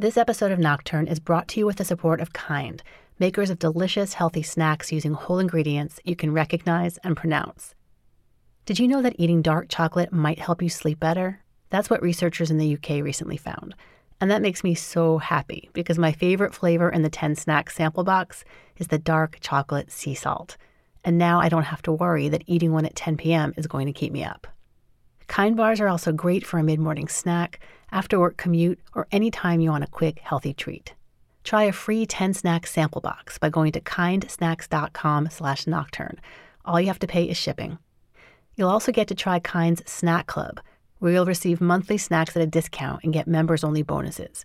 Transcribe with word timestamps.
This 0.00 0.16
episode 0.16 0.52
of 0.52 0.60
Nocturne 0.60 1.08
is 1.08 1.18
brought 1.18 1.48
to 1.48 1.58
you 1.58 1.66
with 1.66 1.78
the 1.78 1.84
support 1.84 2.20
of 2.20 2.32
Kind, 2.32 2.84
makers 3.18 3.50
of 3.50 3.58
delicious, 3.58 4.14
healthy 4.14 4.44
snacks 4.44 4.92
using 4.92 5.12
whole 5.12 5.40
ingredients 5.40 5.98
you 6.04 6.14
can 6.14 6.32
recognize 6.32 6.98
and 6.98 7.16
pronounce. 7.16 7.74
Did 8.64 8.78
you 8.78 8.86
know 8.86 9.02
that 9.02 9.16
eating 9.18 9.42
dark 9.42 9.66
chocolate 9.68 10.12
might 10.12 10.38
help 10.38 10.62
you 10.62 10.68
sleep 10.68 11.00
better? 11.00 11.40
That's 11.70 11.90
what 11.90 12.00
researchers 12.00 12.48
in 12.48 12.58
the 12.58 12.74
UK 12.74 13.02
recently 13.02 13.36
found. 13.36 13.74
And 14.20 14.30
that 14.30 14.40
makes 14.40 14.62
me 14.62 14.76
so 14.76 15.18
happy 15.18 15.68
because 15.72 15.98
my 15.98 16.12
favorite 16.12 16.54
flavor 16.54 16.88
in 16.88 17.02
the 17.02 17.10
10 17.10 17.34
snack 17.34 17.68
sample 17.68 18.04
box 18.04 18.44
is 18.76 18.86
the 18.86 19.00
dark 19.00 19.38
chocolate 19.40 19.90
sea 19.90 20.14
salt. 20.14 20.56
And 21.02 21.18
now 21.18 21.40
I 21.40 21.48
don't 21.48 21.64
have 21.64 21.82
to 21.82 21.92
worry 21.92 22.28
that 22.28 22.44
eating 22.46 22.70
one 22.72 22.86
at 22.86 22.94
10 22.94 23.16
p.m. 23.16 23.52
is 23.56 23.66
going 23.66 23.88
to 23.88 23.92
keep 23.92 24.12
me 24.12 24.22
up. 24.22 24.46
Kind 25.28 25.56
bars 25.56 25.80
are 25.80 25.88
also 25.88 26.12
great 26.12 26.44
for 26.44 26.58
a 26.58 26.64
mid 26.64 26.80
morning 26.80 27.06
snack, 27.06 27.60
after 27.92 28.18
work 28.18 28.36
commute, 28.36 28.80
or 28.94 29.06
any 29.12 29.30
time 29.30 29.60
you 29.60 29.70
want 29.70 29.84
a 29.84 29.88
quick, 29.88 30.18
healthy 30.18 30.52
treat. 30.52 30.94
Try 31.44 31.64
a 31.64 31.72
free 31.72 32.04
10 32.04 32.34
snack 32.34 32.66
sample 32.66 33.00
box 33.00 33.38
by 33.38 33.48
going 33.48 33.72
to 33.72 33.80
kindsnacks.com 33.80 35.30
slash 35.30 35.66
nocturne. 35.66 36.20
All 36.64 36.80
you 36.80 36.88
have 36.88 36.98
to 36.98 37.06
pay 37.06 37.24
is 37.24 37.36
shipping. 37.36 37.78
You'll 38.56 38.68
also 38.68 38.90
get 38.90 39.06
to 39.08 39.14
try 39.14 39.38
Kind's 39.38 39.88
Snack 39.90 40.26
Club, 40.26 40.60
where 40.98 41.12
you'll 41.12 41.24
receive 41.24 41.60
monthly 41.60 41.96
snacks 41.96 42.36
at 42.36 42.42
a 42.42 42.46
discount 42.46 43.04
and 43.04 43.12
get 43.12 43.28
members 43.28 43.62
only 43.62 43.82
bonuses. 43.82 44.44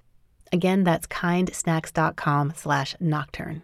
Again, 0.52 0.84
that's 0.84 1.08
kindsnacks.com 1.08 2.54
slash 2.56 2.96
nocturne. 3.00 3.64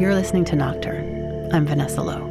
You're 0.00 0.14
listening 0.14 0.46
to 0.46 0.56
Nocturne. 0.56 1.50
I'm 1.52 1.66
Vanessa 1.66 2.00
Lowe. 2.00 2.24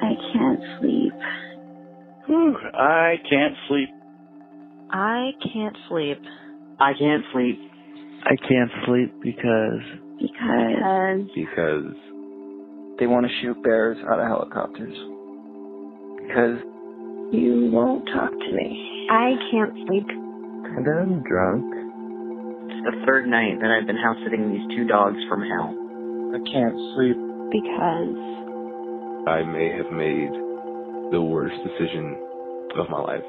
I 0.00 0.14
can't 0.32 0.60
sleep. 0.78 1.12
Whew, 2.28 2.56
I 2.72 3.16
can't 3.28 3.56
sleep. 3.66 3.88
I 4.92 5.32
can't 5.52 5.76
sleep. 5.88 6.18
I 6.78 6.92
can't 6.96 7.24
sleep. 7.32 7.58
I 8.22 8.36
can't 8.36 8.70
sleep 8.86 9.12
because 9.20 9.82
Because 10.20 11.26
because 11.34 12.13
They 12.98 13.06
want 13.06 13.26
to 13.26 13.32
shoot 13.42 13.60
bears 13.62 13.98
out 14.08 14.20
of 14.20 14.26
helicopters. 14.26 14.94
Because 16.22 16.62
you 17.34 17.70
won't 17.72 18.06
talk 18.06 18.30
to 18.30 18.50
me. 18.54 19.08
I 19.10 19.34
can't 19.50 19.74
sleep. 19.86 20.06
and 20.08 20.86
I'm 20.86 21.22
drunk. 21.26 21.66
It's 22.70 22.84
the 22.86 23.04
third 23.06 23.26
night 23.26 23.58
that 23.60 23.70
I've 23.70 23.86
been 23.86 23.96
house 23.96 24.16
sitting 24.24 24.52
these 24.52 24.76
two 24.76 24.86
dogs 24.86 25.18
from 25.28 25.42
hell. 25.42 25.74
I 26.34 26.40
can't 26.50 26.78
sleep. 26.94 27.18
Because 27.50 28.18
I 29.26 29.42
may 29.42 29.70
have 29.76 29.90
made 29.92 30.32
the 31.12 31.22
worst 31.22 31.54
decision 31.62 32.16
of 32.78 32.88
my 32.90 33.00
life. 33.00 33.26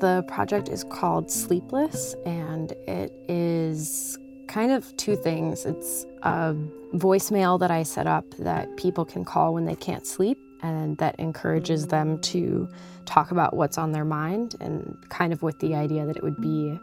The 0.00 0.24
project 0.28 0.68
is 0.68 0.84
called 0.84 1.28
Sleepless, 1.28 2.14
and 2.24 2.70
it 2.86 3.12
is 3.28 4.16
kind 4.46 4.70
of 4.70 4.96
two 4.96 5.16
things. 5.16 5.66
It's 5.66 6.06
a 6.22 6.54
voicemail 6.94 7.58
that 7.58 7.72
I 7.72 7.82
set 7.82 8.06
up 8.06 8.24
that 8.38 8.76
people 8.76 9.04
can 9.04 9.24
call 9.24 9.54
when 9.54 9.64
they 9.64 9.74
can't 9.74 10.06
sleep, 10.06 10.38
and 10.62 10.96
that 10.98 11.18
encourages 11.18 11.88
them 11.88 12.20
to 12.20 12.68
talk 13.06 13.32
about 13.32 13.56
what's 13.56 13.76
on 13.76 13.90
their 13.90 14.04
mind, 14.04 14.54
and 14.60 14.96
kind 15.08 15.32
of 15.32 15.42
with 15.42 15.58
the 15.58 15.74
idea 15.74 16.06
that 16.06 16.16
it 16.16 16.22
would 16.22 16.40
be 16.40 16.78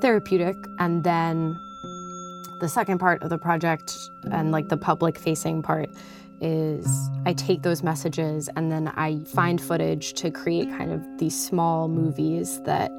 therapeutic. 0.00 0.56
And 0.78 1.02
then 1.02 1.58
the 2.60 2.68
second 2.68 2.98
part 2.98 3.22
of 3.24 3.30
the 3.30 3.38
project, 3.38 3.96
and 4.30 4.52
like 4.52 4.68
the 4.68 4.76
public 4.76 5.18
facing 5.18 5.60
part, 5.62 5.90
is 6.40 6.86
I 7.26 7.32
take 7.32 7.62
those 7.62 7.82
messages 7.82 8.48
and 8.56 8.70
then 8.70 8.88
I 8.88 9.20
find 9.24 9.60
footage 9.60 10.12
to 10.14 10.30
create 10.30 10.68
kind 10.70 10.92
of 10.92 11.02
these 11.18 11.38
small 11.38 11.88
movies 11.88 12.60
that 12.62 12.90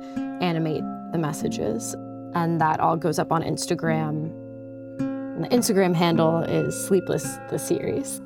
animate 0.42 0.84
the 1.12 1.18
messages. 1.18 1.96
And 2.36 2.62
that 2.62 2.80
all 2.80 2.96
goes 2.96 3.18
up 3.18 3.32
on 3.32 3.42
Instagram. 3.42 4.32
And 5.00 5.44
the 5.44 5.50
Instagram 5.50 5.96
handle 5.96 6.40
is 6.40 6.76
Sleepless 6.86 7.38
the 7.50 7.58
series. 7.58 8.22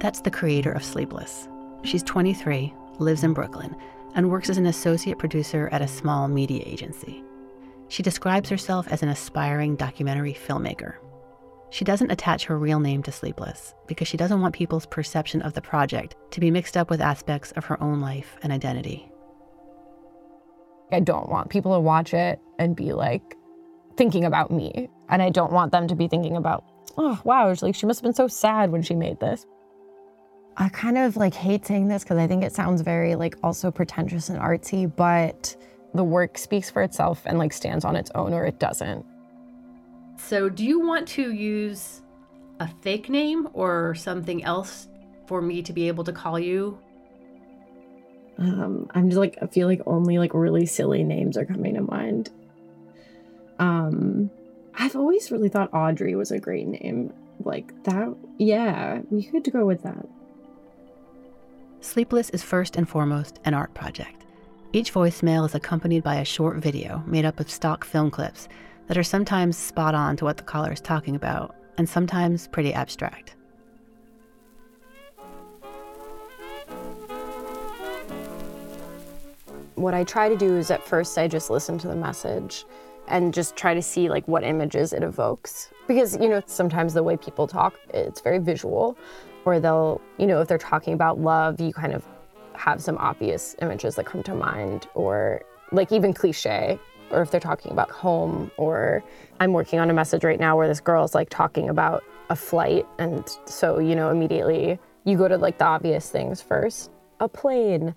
That's 0.00 0.20
the 0.20 0.30
creator 0.30 0.70
of 0.70 0.84
Sleepless. 0.84 1.48
She's 1.82 2.02
23, 2.02 2.72
lives 2.98 3.24
in 3.24 3.32
Brooklyn, 3.32 3.74
and 4.14 4.30
works 4.30 4.50
as 4.50 4.58
an 4.58 4.66
associate 4.66 5.18
producer 5.18 5.68
at 5.72 5.82
a 5.82 5.88
small 5.88 6.28
media 6.28 6.62
agency. 6.66 7.24
She 7.88 8.02
describes 8.02 8.48
herself 8.48 8.86
as 8.88 9.02
an 9.02 9.08
aspiring 9.08 9.76
documentary 9.76 10.34
filmmaker. 10.34 10.94
She 11.74 11.84
doesn't 11.84 12.12
attach 12.12 12.44
her 12.44 12.56
real 12.56 12.78
name 12.78 13.02
to 13.02 13.10
Sleepless 13.10 13.74
because 13.88 14.06
she 14.06 14.16
doesn't 14.16 14.40
want 14.40 14.54
people's 14.54 14.86
perception 14.86 15.42
of 15.42 15.54
the 15.54 15.60
project 15.60 16.14
to 16.30 16.38
be 16.38 16.52
mixed 16.52 16.76
up 16.76 16.88
with 16.88 17.00
aspects 17.00 17.50
of 17.50 17.64
her 17.64 17.82
own 17.82 18.00
life 18.00 18.36
and 18.44 18.52
identity. 18.52 19.10
I 20.92 21.00
don't 21.00 21.28
want 21.28 21.50
people 21.50 21.74
to 21.74 21.80
watch 21.80 22.14
it 22.14 22.38
and 22.60 22.76
be 22.76 22.92
like 22.92 23.36
thinking 23.96 24.24
about 24.24 24.52
me. 24.52 24.88
And 25.08 25.20
I 25.20 25.30
don't 25.30 25.50
want 25.50 25.72
them 25.72 25.88
to 25.88 25.96
be 25.96 26.06
thinking 26.06 26.36
about, 26.36 26.62
oh, 26.96 27.20
wow, 27.24 27.48
it's 27.48 27.60
like 27.60 27.74
she 27.74 27.86
must 27.86 27.98
have 27.98 28.04
been 28.04 28.14
so 28.14 28.28
sad 28.28 28.70
when 28.70 28.82
she 28.82 28.94
made 28.94 29.18
this. 29.18 29.44
I 30.56 30.68
kind 30.68 30.96
of 30.96 31.16
like 31.16 31.34
hate 31.34 31.66
saying 31.66 31.88
this 31.88 32.04
because 32.04 32.18
I 32.18 32.28
think 32.28 32.44
it 32.44 32.52
sounds 32.52 32.82
very 32.82 33.16
like 33.16 33.34
also 33.42 33.72
pretentious 33.72 34.28
and 34.28 34.38
artsy, 34.38 34.94
but 34.94 35.56
the 35.92 36.04
work 36.04 36.38
speaks 36.38 36.70
for 36.70 36.82
itself 36.82 37.22
and 37.26 37.36
like 37.36 37.52
stands 37.52 37.84
on 37.84 37.96
its 37.96 38.12
own 38.14 38.32
or 38.32 38.46
it 38.46 38.60
doesn't. 38.60 39.04
So, 40.16 40.48
do 40.48 40.64
you 40.64 40.80
want 40.80 41.08
to 41.08 41.32
use 41.32 42.02
a 42.60 42.68
fake 42.82 43.08
name 43.08 43.48
or 43.52 43.94
something 43.94 44.44
else 44.44 44.88
for 45.26 45.42
me 45.42 45.62
to 45.62 45.72
be 45.72 45.88
able 45.88 46.04
to 46.04 46.12
call 46.12 46.38
you? 46.38 46.78
Um, 48.38 48.88
I'm 48.94 49.08
just 49.08 49.18
like 49.18 49.38
I 49.42 49.46
feel 49.46 49.68
like 49.68 49.80
only 49.86 50.18
like 50.18 50.34
really 50.34 50.66
silly 50.66 51.04
names 51.04 51.36
are 51.36 51.44
coming 51.44 51.74
to 51.74 51.82
mind. 51.82 52.30
Um, 53.58 54.30
I've 54.74 54.96
always 54.96 55.30
really 55.30 55.48
thought 55.48 55.72
Audrey 55.72 56.14
was 56.16 56.30
a 56.30 56.38
great 56.38 56.66
name. 56.66 57.12
Like 57.44 57.84
that, 57.84 58.14
yeah, 58.38 59.00
we 59.10 59.24
could 59.24 59.50
go 59.52 59.66
with 59.66 59.82
that. 59.82 60.06
Sleepless 61.80 62.30
is 62.30 62.42
first 62.42 62.76
and 62.76 62.88
foremost 62.88 63.40
an 63.44 63.54
art 63.54 63.74
project. 63.74 64.24
Each 64.72 64.92
voicemail 64.92 65.46
is 65.46 65.54
accompanied 65.54 66.02
by 66.02 66.16
a 66.16 66.24
short 66.24 66.56
video 66.56 67.02
made 67.06 67.24
up 67.24 67.38
of 67.38 67.50
stock 67.50 67.84
film 67.84 68.10
clips 68.10 68.48
that 68.86 68.98
are 68.98 69.02
sometimes 69.02 69.56
spot 69.56 69.94
on 69.94 70.16
to 70.16 70.24
what 70.24 70.36
the 70.36 70.42
caller 70.42 70.72
is 70.72 70.80
talking 70.80 71.16
about, 71.16 71.54
and 71.78 71.88
sometimes 71.88 72.48
pretty 72.48 72.72
abstract. 72.72 73.34
What 79.74 79.94
I 79.94 80.04
try 80.04 80.28
to 80.28 80.36
do 80.36 80.56
is 80.56 80.70
at 80.70 80.86
first 80.86 81.18
I 81.18 81.28
just 81.28 81.50
listen 81.50 81.78
to 81.78 81.88
the 81.88 81.96
message 81.96 82.64
and 83.08 83.34
just 83.34 83.56
try 83.56 83.74
to 83.74 83.82
see 83.82 84.08
like 84.08 84.26
what 84.28 84.44
images 84.44 84.92
it 84.92 85.02
evokes 85.02 85.70
because 85.86 86.16
you 86.16 86.28
know 86.28 86.42
sometimes 86.46 86.94
the 86.94 87.02
way 87.02 87.16
people 87.16 87.46
talk 87.46 87.78
it's 87.92 88.20
very 88.20 88.38
visual 88.38 88.96
or 89.44 89.60
they'll 89.60 90.00
you 90.18 90.26
know 90.26 90.40
if 90.40 90.48
they're 90.48 90.56
talking 90.56 90.94
about 90.94 91.18
love 91.18 91.60
you 91.60 91.72
kind 91.72 91.92
of 91.92 92.04
have 92.54 92.80
some 92.80 92.96
obvious 92.98 93.56
images 93.60 93.96
that 93.96 94.06
come 94.06 94.22
to 94.22 94.34
mind 94.34 94.86
or 94.94 95.42
like 95.72 95.92
even 95.92 96.14
cliche 96.14 96.78
or 97.10 97.22
if 97.22 97.30
they're 97.30 97.40
talking 97.40 97.72
about 97.72 97.90
home 97.90 98.50
or 98.56 99.02
i'm 99.40 99.52
working 99.52 99.78
on 99.78 99.90
a 99.90 99.94
message 99.94 100.24
right 100.24 100.40
now 100.40 100.56
where 100.56 100.68
this 100.68 100.80
girl's 100.80 101.14
like 101.14 101.28
talking 101.30 101.68
about 101.68 102.02
a 102.30 102.36
flight 102.36 102.86
and 102.98 103.36
so 103.46 103.78
you 103.78 103.94
know 103.94 104.10
immediately 104.10 104.78
you 105.04 105.18
go 105.18 105.28
to 105.28 105.36
like 105.36 105.58
the 105.58 105.64
obvious 105.64 106.10
things 106.10 106.40
first. 106.40 106.90
A 107.20 107.28
plane. 107.28 107.94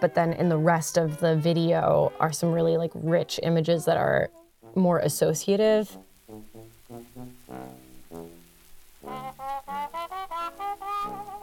But 0.00 0.14
then 0.14 0.32
in 0.34 0.48
the 0.48 0.58
rest 0.58 0.98
of 0.98 1.20
the 1.20 1.36
video 1.36 2.12
are 2.20 2.32
some 2.32 2.52
really 2.52 2.76
like 2.76 2.90
rich 2.94 3.40
images 3.42 3.84
that 3.86 3.96
are 3.96 4.28
more 4.74 4.98
associative. 4.98 5.96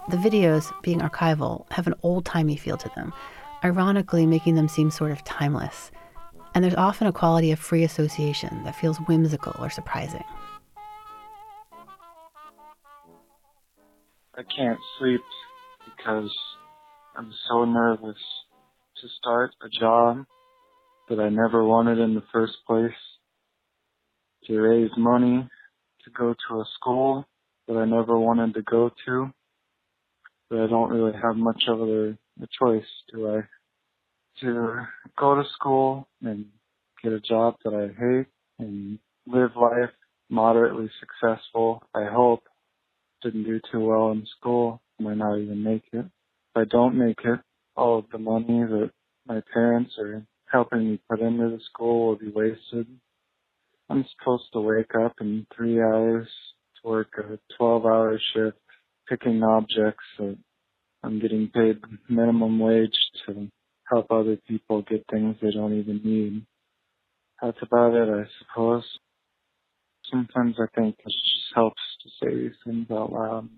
The 0.09 0.17
videos, 0.17 0.71
being 0.83 0.99
archival, 0.99 1.65
have 1.71 1.87
an 1.87 1.95
old 2.03 2.25
timey 2.25 2.57
feel 2.57 2.77
to 2.77 2.91
them, 2.95 3.13
ironically 3.63 4.27
making 4.27 4.55
them 4.55 4.67
seem 4.67 4.91
sort 4.91 5.11
of 5.11 5.23
timeless. 5.23 5.91
And 6.55 6.63
there's 6.63 6.75
often 6.75 7.07
a 7.07 7.11
quality 7.11 7.51
of 7.51 7.59
free 7.59 7.83
association 7.83 8.63
that 8.63 8.75
feels 8.75 8.97
whimsical 9.07 9.55
or 9.59 9.69
surprising. 9.69 10.23
I 14.35 14.41
can't 14.55 14.79
sleep 14.99 15.21
because 15.85 16.31
I'm 17.15 17.31
so 17.49 17.65
nervous 17.65 18.17
to 19.01 19.07
start 19.19 19.51
a 19.63 19.69
job 19.69 20.25
that 21.09 21.19
I 21.19 21.29
never 21.29 21.63
wanted 21.63 21.99
in 21.99 22.15
the 22.15 22.23
first 22.31 22.53
place, 22.65 22.91
to 24.45 24.59
raise 24.59 24.91
money 24.97 25.47
to 26.03 26.11
go 26.11 26.33
to 26.47 26.61
a 26.61 26.65
school 26.75 27.25
that 27.67 27.77
I 27.77 27.85
never 27.85 28.17
wanted 28.19 28.53
to 28.55 28.61
go 28.61 28.91
to, 29.05 29.31
but 30.49 30.59
I 30.59 30.67
don't 30.67 30.91
really 30.91 31.13
have 31.21 31.35
much 31.35 31.63
a 31.67 32.17
choice, 32.59 32.85
do 33.11 33.37
I? 33.37 33.41
To 34.41 34.85
go 35.17 35.35
to 35.35 35.43
school 35.55 36.07
and 36.21 36.45
get 37.03 37.13
a 37.13 37.19
job 37.19 37.55
that 37.63 37.73
I 37.73 37.87
hate 37.99 38.27
and 38.59 38.99
live 39.27 39.51
life 39.55 39.91
moderately 40.29 40.89
successful, 40.99 41.83
I 41.93 42.05
hope. 42.05 42.43
Didn't 43.21 43.43
do 43.43 43.61
too 43.71 43.79
well 43.79 44.11
in 44.11 44.25
school, 44.37 44.81
might 44.99 45.17
not 45.17 45.37
even 45.37 45.63
make 45.63 45.83
it. 45.93 46.05
If 46.05 46.55
I 46.55 46.65
don't 46.65 46.97
make 46.97 47.19
it, 47.23 47.39
all 47.75 47.99
of 47.99 48.05
the 48.11 48.17
money 48.17 48.63
that 48.65 48.91
my 49.25 49.41
parents 49.53 49.93
are 49.97 50.25
helping 50.51 50.91
me 50.91 50.99
put 51.09 51.21
into 51.21 51.49
the 51.49 51.59
school 51.71 52.07
will 52.07 52.15
be 52.17 52.29
wasted. 52.29 52.87
I'm 53.89 54.05
supposed 54.17 54.51
to 54.53 54.61
wake 54.61 54.93
up 54.95 55.13
in 55.21 55.45
three 55.55 55.81
hours 55.81 56.27
to 56.81 56.89
work 56.89 57.13
a 57.17 57.39
12 57.57 57.85
hour 57.85 58.19
shift 58.33 58.57
picking 59.07 59.43
objects 59.43 60.03
that 60.17 60.37
I'm 61.03 61.19
getting 61.19 61.49
paid 61.49 61.79
minimum 62.09 62.59
wage 62.59 62.97
to 63.25 63.49
help 63.93 64.11
other 64.11 64.37
people 64.47 64.81
get 64.83 65.05
things 65.11 65.35
they 65.41 65.51
don't 65.51 65.77
even 65.77 66.01
need. 66.03 66.45
That's 67.41 67.57
about 67.61 67.93
it, 67.93 68.09
I 68.09 68.25
suppose. 68.39 68.83
Sometimes 70.09 70.55
I 70.59 70.65
think 70.75 70.95
it 70.99 71.11
just 71.11 71.53
helps 71.55 71.81
to 72.01 72.09
say 72.21 72.35
these 72.35 72.55
things 72.65 72.87
out 72.91 73.11
loud. 73.11 73.49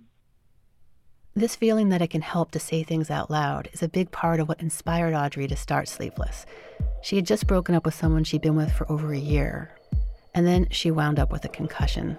This 1.37 1.55
feeling 1.55 1.89
that 1.89 2.01
it 2.01 2.11
can 2.11 2.21
help 2.21 2.51
to 2.51 2.59
say 2.59 2.83
things 2.83 3.09
out 3.09 3.29
loud 3.29 3.69
is 3.73 3.83
a 3.83 3.89
big 3.89 4.11
part 4.11 4.39
of 4.39 4.47
what 4.47 4.61
inspired 4.61 5.13
Audrey 5.13 5.47
to 5.47 5.55
start 5.55 5.87
Sleepless. 5.87 6.45
She 7.03 7.17
had 7.17 7.25
just 7.25 7.45
broken 7.45 7.75
up 7.75 7.85
with 7.85 7.93
someone 7.93 8.23
she'd 8.23 8.41
been 8.41 8.55
with 8.55 8.71
for 8.71 8.89
over 8.91 9.13
a 9.13 9.19
year, 9.19 9.77
and 10.33 10.47
then 10.47 10.67
she 10.71 10.91
wound 10.91 11.19
up 11.19 11.31
with 11.31 11.43
a 11.43 11.49
concussion. 11.49 12.17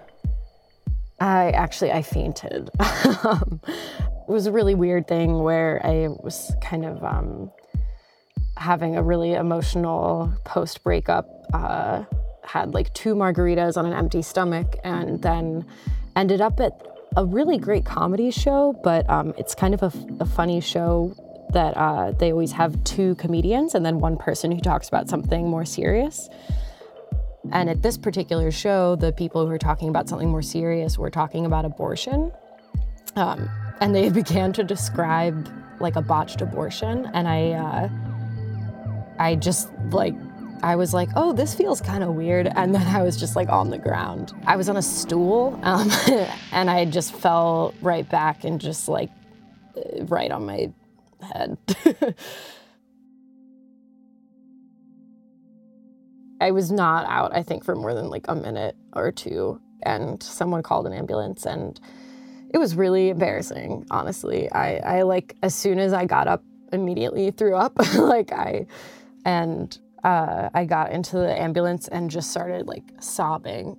I 1.19 1.49
actually 1.49 1.91
I 1.91 2.03
fainted. 2.03 2.69
it 2.79 4.27
was 4.27 4.45
a 4.45 4.51
really 4.51 4.75
weird 4.75 5.07
thing 5.07 5.39
where 5.41 5.81
I 5.83 6.09
was 6.09 6.53
kind 6.61 6.85
of 6.85 7.03
um, 7.03 7.51
having 8.57 8.97
a 8.97 9.03
really 9.03 9.33
emotional 9.33 10.33
post 10.43 10.83
breakup. 10.83 11.27
Uh, 11.53 12.03
had 12.43 12.73
like 12.73 12.93
two 12.93 13.13
margaritas 13.13 13.77
on 13.77 13.85
an 13.85 13.93
empty 13.93 14.21
stomach, 14.21 14.77
and 14.83 15.21
then 15.21 15.65
ended 16.15 16.41
up 16.41 16.59
at 16.59 16.71
a 17.15 17.25
really 17.25 17.57
great 17.57 17.85
comedy 17.85 18.31
show, 18.31 18.79
but 18.83 19.09
um, 19.09 19.33
it's 19.37 19.55
kind 19.55 19.73
of 19.73 19.83
a, 19.83 19.91
a 20.19 20.25
funny 20.25 20.61
show 20.61 21.13
that 21.53 21.75
uh, 21.77 22.11
they 22.11 22.31
always 22.31 22.51
have 22.51 22.83
two 22.83 23.15
comedians 23.15 23.73
and 23.73 23.85
then 23.85 23.99
one 23.99 24.17
person 24.17 24.51
who 24.51 24.59
talks 24.59 24.87
about 24.87 25.09
something 25.09 25.47
more 25.49 25.65
serious. 25.65 26.29
And 27.51 27.69
at 27.69 27.81
this 27.81 27.97
particular 27.97 28.51
show, 28.51 28.95
the 28.95 29.13
people 29.13 29.43
who 29.43 29.47
were 29.47 29.57
talking 29.57 29.89
about 29.89 30.09
something 30.09 30.29
more 30.29 30.41
serious 30.41 30.97
were 30.97 31.09
talking 31.09 31.45
about 31.45 31.65
abortion. 31.65 32.31
Um, 33.15 33.49
and 33.79 33.95
they 33.95 34.09
began 34.21 34.51
to 34.53 34.63
describe 34.63 35.49
like 35.79 35.95
a 35.95 36.01
botched 36.01 36.41
abortion. 36.41 37.09
And 37.13 37.27
I, 37.27 37.51
uh, 37.51 37.89
I 39.19 39.35
just 39.35 39.71
like 39.91 40.15
I 40.63 40.75
was 40.75 40.93
like, 40.93 41.09
oh, 41.15 41.33
this 41.33 41.53
feels 41.53 41.81
kind 41.81 42.03
of 42.03 42.15
weird. 42.15 42.47
And 42.55 42.73
then 42.73 42.87
I 42.87 43.03
was 43.03 43.15
just 43.17 43.35
like 43.35 43.49
on 43.49 43.69
the 43.69 43.77
ground. 43.77 44.33
I 44.45 44.55
was 44.55 44.69
on 44.69 44.77
a 44.77 44.81
stool 44.81 45.59
um, 45.63 45.91
and 46.51 46.69
I 46.69 46.85
just 46.85 47.13
fell 47.15 47.73
right 47.81 48.09
back 48.09 48.43
and 48.43 48.59
just 48.59 48.87
like 48.87 49.11
right 50.07 50.31
on 50.31 50.45
my 50.45 50.71
head. 51.21 51.57
I 56.39 56.51
was 56.51 56.71
not 56.71 57.05
out, 57.07 57.35
I 57.35 57.41
think, 57.43 57.63
for 57.63 57.75
more 57.75 57.93
than 57.93 58.09
like 58.09 58.25
a 58.27 58.35
minute 58.35 58.75
or 58.93 59.11
two. 59.11 59.59
And 59.83 60.21
someone 60.21 60.63
called 60.63 60.87
an 60.87 60.93
ambulance 60.93 61.45
and 61.45 61.79
it 62.49 62.57
was 62.57 62.75
really 62.75 63.09
embarrassing, 63.09 63.85
honestly. 63.91 64.51
I, 64.51 64.77
I 64.77 65.01
like, 65.03 65.35
as 65.43 65.53
soon 65.53 65.79
as 65.79 65.93
I 65.93 66.05
got 66.05 66.27
up, 66.27 66.43
immediately 66.71 67.31
threw 67.31 67.55
up. 67.55 67.73
like, 67.95 68.31
I, 68.31 68.67
and 69.27 69.77
uh, 70.05 70.49
I 70.53 70.63
got 70.63 70.93
into 70.93 71.17
the 71.17 71.39
ambulance 71.39 71.89
and 71.89 72.09
just 72.09 72.31
started 72.31 72.65
like 72.65 72.83
sobbing. 73.01 73.77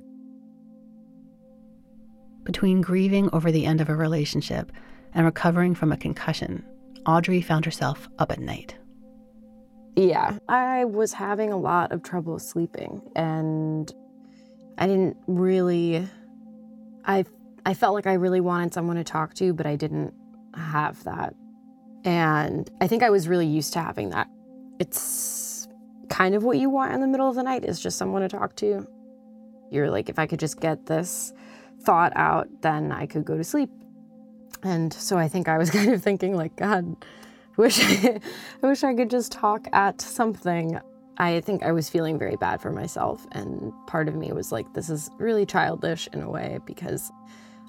Between 2.45 2.83
grieving 2.83 3.31
over 3.33 3.51
the 3.51 3.65
end 3.65 3.81
of 3.81 3.89
a 3.89 3.97
relationship 3.97 4.71
and 5.15 5.25
recovering 5.25 5.75
from 5.75 5.91
a 5.91 5.97
concussion, 5.97 6.65
Audrey 7.07 7.41
found 7.41 7.65
herself 7.65 8.09
up 8.19 8.31
at 8.31 8.41
night. 8.41 8.77
Yeah, 9.97 10.39
I 10.49 10.85
was 10.85 11.15
having 11.15 11.51
a 11.51 11.57
lot 11.57 11.93
of 11.93 12.03
trouble 12.03 12.39
sleeping 12.39 13.01
and 13.17 13.91
I 14.77 14.87
didn't 14.87 15.17
really 15.27 16.07
I 17.07 17.25
I 17.65 17.73
felt 17.73 17.95
like 17.95 18.07
I 18.07 18.15
really 18.15 18.41
wanted 18.41 18.75
someone 18.75 18.97
to 18.97 19.05
talk 19.05 19.33
to, 19.35 19.55
but 19.55 19.67
I 19.67 19.77
didn't 19.77 20.13
have 20.55 21.03
that. 21.05 21.35
And 22.05 22.71
I 22.83 22.87
think 22.87 23.03
I 23.03 23.09
was 23.09 23.29
really 23.29 23.47
used 23.47 23.73
to 23.73 23.81
having 23.81 24.11
that. 24.11 24.29
It's 24.79 25.69
kind 26.09 26.35
of 26.35 26.45
what 26.45 26.59
you 26.59 26.71
want 26.71 26.93
in 26.93 27.01
the 27.01 27.07
middle 27.07 27.29
of 27.29 27.35
the 27.35 27.43
night 27.43 27.65
is 27.65 27.81
just 27.81 27.99
someone 27.99 28.23
to 28.23 28.29
talk 28.29 28.57
to. 28.57 28.87
You're 29.71 29.91
like, 29.91 30.09
if 30.09 30.19
I 30.19 30.27
could 30.27 30.41
just 30.41 30.61
get 30.61 30.87
this 30.87 31.33
thought 31.83 32.13
out, 32.17 32.49
then 32.63 32.93
I 32.93 33.07
could 33.07 33.25
go 33.25 33.37
to 33.37 33.45
sleep. 33.45 33.71
And 34.63 34.93
so 34.93 35.19
I 35.19 35.29
think 35.29 35.49
I 35.49 35.59
was 35.59 35.71
kind 35.79 35.93
of 35.93 36.03
thinking, 36.03 36.35
like, 36.35 36.57
God, 36.57 36.97
I 37.03 37.61
wish 37.61 37.81
I, 37.81 38.21
I 38.63 38.67
wish 38.67 38.83
I 38.85 38.95
could 38.95 39.11
just 39.11 39.33
talk 39.33 39.69
at 39.73 40.01
something. 40.01 40.81
I 41.19 41.41
think 41.41 41.63
I 41.65 41.73
was 41.73 41.89
feeling 41.89 42.19
very 42.19 42.37
bad 42.37 42.61
for 42.61 42.71
myself, 42.71 43.27
and 43.33 43.73
part 43.89 44.09
of 44.09 44.15
me 44.15 44.31
was 44.33 44.53
like, 44.53 44.73
this 44.73 44.89
is 44.89 45.11
really 45.19 45.45
childish 45.45 46.09
in 46.13 46.23
a 46.23 46.31
way 46.31 46.61
because 46.65 47.11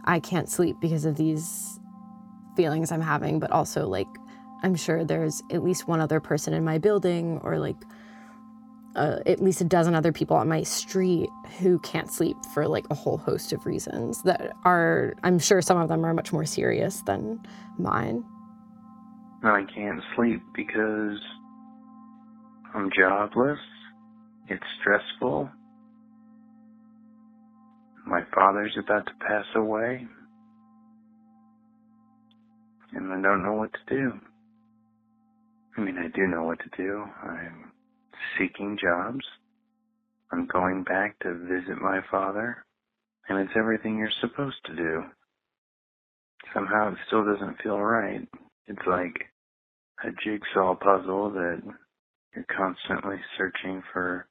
I 0.06 0.20
can't 0.20 0.48
sleep 0.48 0.78
because 0.80 1.06
of 1.06 1.16
these 1.16 1.80
feelings 2.56 2.92
I'm 2.92 3.02
having, 3.02 3.40
but 3.40 3.52
also 3.52 3.88
like 3.88 4.08
I'm 4.64 4.76
sure 4.76 5.04
there's 5.04 5.42
at 5.52 5.64
least 5.64 5.88
one 5.88 6.02
other 6.02 6.20
person 6.20 6.54
in 6.54 6.64
my 6.64 6.78
building 6.78 7.40
or 7.44 7.60
like 7.60 7.78
uh, 8.96 9.20
at 9.26 9.42
least 9.42 9.62
a 9.62 9.64
dozen 9.64 9.96
other 9.96 10.12
people 10.12 10.36
on 10.36 10.50
my 10.50 10.64
street 10.64 11.30
who 11.60 11.80
can't 11.80 12.12
sleep 12.12 12.36
for 12.54 12.68
like 12.68 12.86
a 12.90 12.96
whole 12.96 13.18
host 13.18 13.54
of 13.54 13.66
reasons 13.66 14.22
that 14.24 14.52
are, 14.66 15.14
I'm 15.24 15.40
sure 15.40 15.62
some 15.62 15.78
of 15.78 15.90
them 15.90 16.06
are 16.06 16.14
much 16.14 16.34
more 16.34 16.46
serious 16.46 17.02
than 17.04 17.40
mine. 17.78 18.24
I 19.44 19.64
can't 19.74 20.02
sleep 20.16 20.42
because 20.54 21.18
I'm 22.74 22.90
jobless. 22.96 23.60
It's 24.50 24.66
stressful. 24.81 25.50
My 28.06 28.24
father's 28.33 28.76
about 28.78 29.06
to 29.06 29.14
pass 29.26 29.45
away. 29.56 30.07
And 32.92 33.14
I 33.14 33.22
don't 33.22 33.44
know 33.44 33.54
what 33.54 33.72
to 33.72 33.95
do. 33.95 34.19
I 35.80 35.81
mean, 35.81 35.98
I 35.98 36.09
do 36.14 36.28
know 36.28 36.44
what 36.44 36.59
to 36.59 36.69
do. 36.76 37.06
I'm 37.24 37.71
seeking 38.38 38.78
jobs. 38.83 39.26
I'm 40.30 40.45
going 40.45 40.83
back 40.83 41.18
to 41.19 41.33
visit 41.33 41.81
my 41.81 42.02
father. 42.12 42.66
And 43.30 43.40
it's 43.40 43.56
everything 43.57 43.98
you're 43.98 44.12
supposed 44.19 44.57
to 44.66 44.76
do. 44.76 45.04
Somehow 46.54 46.90
it 46.90 46.98
still 47.07 47.24
doesn't 47.24 47.62
feel 47.64 47.80
right. 47.80 48.28
It's 48.68 48.86
like 48.86 49.16
a 50.04 50.09
jigsaw 50.21 50.76
puzzle 50.76 51.30
that 51.31 51.62
you're 52.36 52.45
constantly 52.57 53.16
searching 53.38 53.81
for 53.94 54.28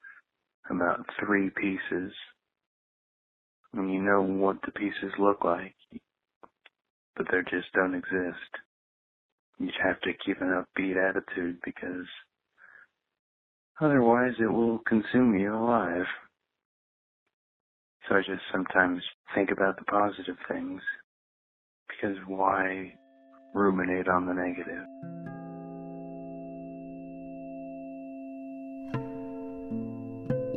about 0.69 1.07
three 1.19 1.49
pieces. 1.49 2.13
And 3.73 3.91
you 3.91 4.03
know 4.03 4.21
what 4.21 4.59
the 4.67 4.73
pieces 4.73 5.15
look 5.19 5.45
like, 5.47 5.77
but 7.17 7.27
they 7.31 7.41
just 7.51 7.73
don't 7.73 7.95
exist. 7.95 8.68
You 9.59 9.71
have 9.83 10.01
to 10.03 10.13
keep 10.25 10.41
an 10.41 10.65
upbeat 10.65 10.97
attitude 10.97 11.59
because 11.65 12.07
Otherwise, 13.81 14.33
it 14.41 14.53
will 14.53 14.79
consume 14.89 15.39
you 15.39 15.55
alive. 15.55 16.07
So 18.09 18.17
I 18.17 18.21
just 18.21 18.43
sometimes 18.51 19.03
think 19.35 19.51
about 19.53 19.79
the 19.79 19.85
positive 19.85 20.37
things 20.51 20.81
because 21.89 22.17
why 22.27 22.95
ruminate 23.55 24.09
on 24.09 24.27
the 24.27 24.33
negative? 24.35 24.85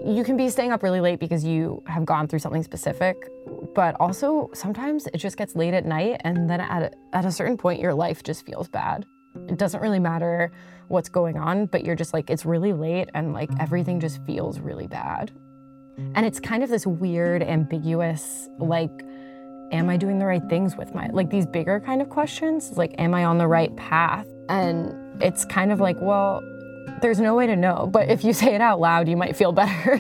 You 0.03 0.23
can 0.23 0.35
be 0.35 0.49
staying 0.49 0.71
up 0.71 0.81
really 0.81 0.99
late 0.99 1.19
because 1.19 1.43
you 1.43 1.83
have 1.85 2.05
gone 2.05 2.27
through 2.27 2.39
something 2.39 2.63
specific, 2.63 3.29
but 3.75 3.95
also 3.99 4.49
sometimes 4.53 5.05
it 5.07 5.17
just 5.17 5.37
gets 5.37 5.55
late 5.55 5.75
at 5.75 5.85
night, 5.85 6.21
and 6.23 6.49
then 6.49 6.59
at 6.59 6.81
a, 6.81 7.15
at 7.15 7.25
a 7.25 7.31
certain 7.31 7.55
point, 7.55 7.79
your 7.79 7.93
life 7.93 8.23
just 8.23 8.45
feels 8.45 8.67
bad. 8.67 9.05
It 9.47 9.57
doesn't 9.57 9.79
really 9.79 9.99
matter 9.99 10.51
what's 10.87 11.07
going 11.07 11.37
on, 11.37 11.67
but 11.67 11.85
you're 11.85 11.95
just 11.95 12.13
like, 12.13 12.29
it's 12.29 12.45
really 12.45 12.73
late 12.73 13.09
and 13.13 13.33
like 13.33 13.49
everything 13.59 13.99
just 13.99 14.23
feels 14.25 14.59
really 14.59 14.87
bad. 14.87 15.31
And 16.15 16.25
it's 16.25 16.39
kind 16.39 16.63
of 16.63 16.69
this 16.69 16.85
weird, 16.87 17.43
ambiguous, 17.43 18.49
like, 18.59 18.91
am 19.71 19.89
I 19.89 19.97
doing 19.97 20.19
the 20.19 20.25
right 20.25 20.41
things 20.49 20.75
with 20.75 20.93
my, 20.93 21.07
like 21.13 21.29
these 21.29 21.45
bigger 21.45 21.79
kind 21.79 22.01
of 22.01 22.09
questions? 22.09 22.77
Like, 22.77 22.95
am 22.97 23.13
I 23.13 23.23
on 23.23 23.37
the 23.37 23.47
right 23.47 23.73
path? 23.77 24.25
And 24.49 25.21
it's 25.21 25.45
kind 25.45 25.71
of 25.71 25.79
like, 25.79 25.97
well, 26.01 26.41
There's 27.01 27.19
no 27.19 27.35
way 27.35 27.47
to 27.47 27.55
know, 27.55 27.89
but 27.91 28.09
if 28.09 28.23
you 28.23 28.33
say 28.33 28.53
it 28.53 28.61
out 28.61 28.79
loud, 28.79 29.07
you 29.07 29.17
might 29.17 29.35
feel 29.35 29.51
better. 29.51 29.99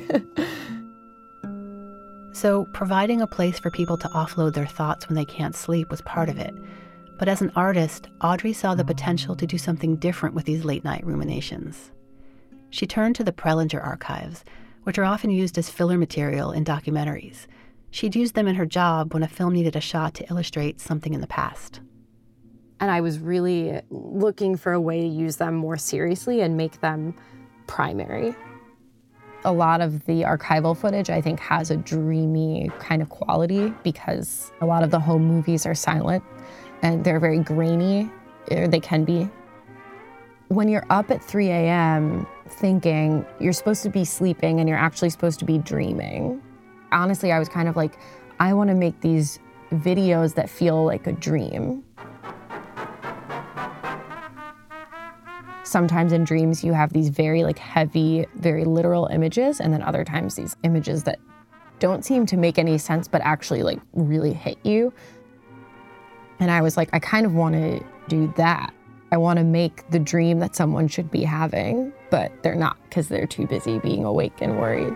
so, 2.31 2.65
providing 2.73 3.21
a 3.21 3.27
place 3.27 3.59
for 3.59 3.71
people 3.71 3.97
to 3.97 4.07
offload 4.09 4.53
their 4.53 4.67
thoughts 4.67 5.07
when 5.07 5.15
they 5.15 5.25
can't 5.25 5.55
sleep 5.55 5.89
was 5.89 6.01
part 6.01 6.29
of 6.29 6.37
it. 6.37 6.53
But 7.17 7.27
as 7.27 7.41
an 7.41 7.51
artist, 7.55 8.07
Audrey 8.21 8.53
saw 8.53 8.75
the 8.75 8.83
potential 8.83 9.35
to 9.35 9.47
do 9.47 9.57
something 9.57 9.95
different 9.95 10.35
with 10.35 10.45
these 10.45 10.65
late 10.65 10.83
night 10.83 11.05
ruminations. 11.05 11.91
She 12.71 12.87
turned 12.87 13.15
to 13.17 13.23
the 13.23 13.31
Prelinger 13.33 13.83
archives, 13.83 14.43
which 14.83 14.97
are 14.97 15.03
often 15.03 15.29
used 15.29 15.57
as 15.57 15.69
filler 15.69 15.97
material 15.97 16.51
in 16.51 16.63
documentaries. 16.63 17.45
She'd 17.91 18.15
used 18.15 18.33
them 18.33 18.47
in 18.47 18.55
her 18.55 18.65
job 18.65 19.13
when 19.13 19.23
a 19.23 19.27
film 19.27 19.53
needed 19.53 19.75
a 19.75 19.81
shot 19.81 20.13
to 20.15 20.29
illustrate 20.29 20.79
something 20.79 21.13
in 21.13 21.21
the 21.21 21.27
past. 21.27 21.81
And 22.81 22.89
I 22.89 22.99
was 23.01 23.19
really 23.19 23.79
looking 23.91 24.57
for 24.57 24.73
a 24.73 24.81
way 24.81 25.01
to 25.01 25.07
use 25.07 25.37
them 25.37 25.55
more 25.55 25.77
seriously 25.77 26.41
and 26.41 26.57
make 26.57 26.81
them 26.81 27.15
primary. 27.67 28.35
A 29.45 29.51
lot 29.51 29.81
of 29.81 30.03
the 30.05 30.23
archival 30.23 30.75
footage, 30.75 31.09
I 31.09 31.21
think, 31.21 31.39
has 31.39 31.71
a 31.71 31.77
dreamy 31.77 32.71
kind 32.79 33.01
of 33.03 33.09
quality 33.09 33.71
because 33.83 34.51
a 34.61 34.65
lot 34.65 34.83
of 34.83 34.89
the 34.89 34.99
home 34.99 35.23
movies 35.23 35.65
are 35.65 35.75
silent 35.75 36.23
and 36.81 37.03
they're 37.03 37.19
very 37.19 37.39
grainy, 37.39 38.09
or 38.49 38.67
they 38.67 38.79
can 38.79 39.05
be. 39.05 39.29
When 40.47 40.67
you're 40.67 40.85
up 40.89 41.11
at 41.11 41.23
3 41.23 41.49
a.m. 41.49 42.27
thinking 42.49 43.25
you're 43.39 43.53
supposed 43.53 43.83
to 43.83 43.89
be 43.89 44.03
sleeping 44.03 44.59
and 44.59 44.67
you're 44.67 44.77
actually 44.77 45.11
supposed 45.11 45.39
to 45.39 45.45
be 45.45 45.59
dreaming, 45.59 46.41
honestly, 46.91 47.31
I 47.31 47.37
was 47.37 47.47
kind 47.47 47.69
of 47.69 47.75
like, 47.75 47.97
I 48.39 48.53
want 48.53 48.69
to 48.69 48.75
make 48.75 48.99
these 49.01 49.39
videos 49.71 50.33
that 50.33 50.49
feel 50.49 50.83
like 50.83 51.05
a 51.05 51.13
dream. 51.13 51.83
Sometimes 55.71 56.11
in 56.11 56.25
dreams, 56.25 56.65
you 56.65 56.73
have 56.73 56.91
these 56.91 57.07
very 57.07 57.45
like 57.45 57.57
heavy, 57.57 58.25
very 58.35 58.65
literal 58.65 59.05
images, 59.05 59.61
and 59.61 59.71
then 59.71 59.81
other 59.81 60.03
times 60.03 60.35
these 60.35 60.57
images 60.63 61.03
that 61.03 61.17
don't 61.79 62.03
seem 62.03 62.25
to 62.25 62.35
make 62.35 62.59
any 62.59 62.77
sense 62.77 63.07
but 63.07 63.21
actually 63.21 63.63
like 63.63 63.79
really 63.93 64.33
hit 64.33 64.57
you. 64.65 64.91
And 66.41 66.51
I 66.51 66.61
was 66.61 66.75
like, 66.75 66.89
I 66.91 66.99
kind 66.99 67.25
of 67.25 67.35
want 67.35 67.55
to 67.55 67.81
do 68.09 68.33
that. 68.35 68.73
I 69.13 69.17
want 69.17 69.39
to 69.39 69.45
make 69.45 69.89
the 69.91 69.99
dream 69.99 70.39
that 70.39 70.57
someone 70.57 70.89
should 70.89 71.09
be 71.09 71.23
having, 71.23 71.93
but 72.09 72.33
they're 72.43 72.53
not 72.53 72.75
because 72.83 73.07
they're 73.07 73.25
too 73.25 73.47
busy 73.47 73.79
being 73.79 74.03
awake 74.03 74.41
and 74.41 74.59
worried. 74.59 74.93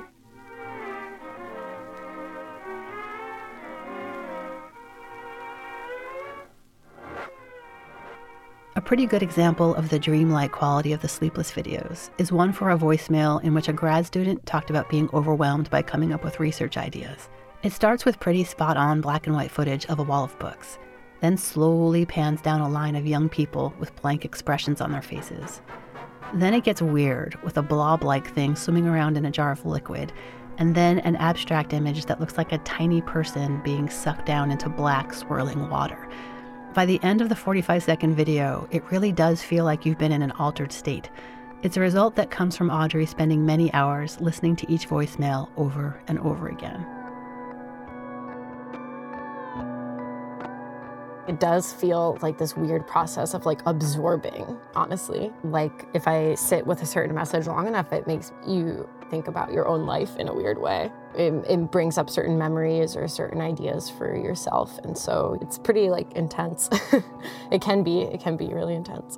Pretty 8.86 9.08
good 9.08 9.24
example 9.24 9.74
of 9.74 9.89
the 9.89 9.98
dreamlike 9.98 10.51
quality 10.51 10.94
of 10.94 11.01
the 11.01 11.08
Sleepless 11.08 11.51
videos 11.51 12.12
is 12.20 12.32
one 12.32 12.54
for 12.54 12.70
a 12.70 12.77
voicemail 12.77 13.44
in 13.44 13.56
which 13.56 13.68
a 13.68 13.74
grad 13.74 14.06
student 14.06 14.46
talked 14.46 14.70
about 14.70 14.89
being 14.89 15.10
overwhelmed 15.12 15.68
by 15.72 15.82
coming 15.82 16.13
up 16.13 16.24
with 16.24 16.39
research 16.39 16.77
ideas. 16.77 17.27
It 17.63 17.74
starts 17.74 18.06
with 18.06 18.20
pretty 18.20 18.44
spot 18.44 18.77
on 18.77 19.01
black 19.01 19.25
and 19.25 19.36
white 19.36 19.50
footage 19.50 19.88
of 19.88 19.98
a 19.98 20.04
wall 20.04 20.24
of 20.24 20.38
books, 20.38 20.77
then 21.20 21.36
slowly 21.36 22.06
pans 22.06 22.42
down 22.42 22.62
a 22.62 22.70
line 22.70 22.96
of 22.96 23.08
young 23.08 23.27
people 23.27 23.74
with 23.80 23.96
blank 24.04 24.24
expressions 24.24 24.82
on 24.82 24.92
their 24.92 25.01
faces. 25.01 25.62
Then 26.36 26.54
it 26.54 26.63
gets 26.63 26.82
weird 26.82 27.42
with 27.44 27.58
a 27.58 27.63
blob 27.63 28.04
like 28.04 28.36
thing 28.36 28.56
swimming 28.56 28.86
around 28.86 29.18
in 29.18 29.25
a 29.25 29.32
jar 29.32 29.51
of 29.51 29.65
liquid, 29.65 30.13
and 30.60 30.75
then 30.75 31.00
an 31.00 31.15
abstract 31.15 31.74
image 31.74 32.06
that 32.06 32.20
looks 32.20 32.38
like 32.38 32.51
a 32.51 32.60
tiny 32.60 33.01
person 33.01 33.62
being 33.63 33.89
sucked 33.89 34.27
down 34.27 34.51
into 34.51 34.70
black, 34.70 35.12
swirling 35.12 35.72
water. 35.72 36.08
By 36.75 36.86
the 36.86 37.01
end 37.03 37.22
of 37.22 37.29
the 37.29 37.38
45 37.38 37.84
second 37.84 38.15
video, 38.15 38.67
it 38.70 38.84
really 38.91 39.13
does 39.13 39.41
feel 39.41 39.63
like 39.63 39.86
you've 39.86 39.98
been 39.98 40.12
in 40.12 40.22
an 40.22 40.32
altered 40.32 40.74
state. 40.74 41.10
It's 41.63 41.77
a 41.77 41.79
result 41.79 42.17
that 42.17 42.32
comes 42.32 42.58
from 42.58 42.70
Audrey 42.70 43.05
spending 43.05 43.46
many 43.46 43.72
hours 43.72 44.20
listening 44.20 44.58
to 44.58 44.70
each 44.70 44.89
voicemail 44.89 45.48
over 45.55 45.98
and 46.10 46.20
over 46.20 46.50
again. 46.50 46.86
It 51.29 51.39
does 51.39 51.72
feel 51.72 52.17
like 52.22 52.38
this 52.38 52.58
weird 52.58 52.86
process 52.86 53.34
of 53.34 53.46
like 53.46 53.62
absorbing, 53.65 54.60
honestly. 54.75 55.32
Like 55.46 55.88
if 55.94 56.10
I 56.10 56.36
sit 56.36 56.67
with 56.67 56.82
a 56.82 56.86
certain 56.86 57.15
message 57.15 57.48
long 57.48 57.67
enough, 57.67 57.94
it 57.94 58.05
makes 58.05 58.34
you 58.46 58.89
think 59.10 59.28
about 59.28 59.52
your 59.52 59.68
own 59.68 59.86
life 59.86 60.16
in 60.18 60.28
a 60.28 60.34
weird 60.34 60.60
way. 60.60 60.92
It, 61.16 61.34
it, 61.50 61.72
brings 61.72 61.98
up 61.98 62.10
certain 62.10 62.38
memories 62.38 62.96
or 62.96 63.08
certain 63.08 63.42
ideas 63.42 63.90
for 63.90 64.16
yourself. 64.16 64.78
And 64.84 64.98
so 64.98 65.38
it's 65.42 65.58
pretty 65.58 65.90
like 65.90 66.12
intense. 66.14 66.70
it 67.52 67.62
can 67.62 67.84
be, 67.84 68.02
it 68.02 68.20
can 68.20 68.38
be 68.38 68.48
really 68.48 68.76
intense. 68.76 69.18